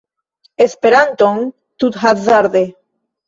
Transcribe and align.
Esperanton 0.65 1.37
tuthazarde 1.79 2.63